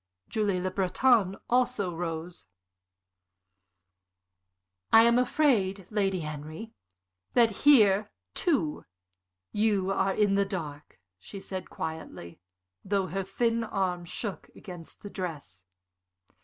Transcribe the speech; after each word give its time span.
Julie 0.29 0.59
Le 0.59 0.71
Breton 0.71 1.37
also 1.47 1.93
rose. 1.93 2.47
"I 4.91 5.03
am 5.03 5.19
afraid, 5.19 5.85
Lady 5.91 6.21
Henry, 6.21 6.73
that 7.35 7.51
here, 7.51 8.09
too, 8.33 8.85
you 9.51 9.91
are 9.91 10.15
in 10.15 10.33
the 10.33 10.43
dark," 10.45 10.99
she 11.19 11.39
said, 11.39 11.69
quietly, 11.69 12.39
though 12.83 13.05
her 13.05 13.21
thin 13.21 13.63
arm 13.63 14.03
shook 14.05 14.49
against 14.55 15.03
her 15.03 15.09
dress. 15.09 15.65